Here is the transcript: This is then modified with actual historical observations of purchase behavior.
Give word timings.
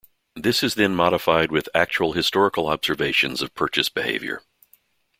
This 0.35 0.63
is 0.63 0.73
then 0.73 0.95
modified 0.95 1.51
with 1.51 1.69
actual 1.75 2.13
historical 2.13 2.65
observations 2.65 3.43
of 3.43 3.53
purchase 3.53 3.87
behavior. 3.87 4.41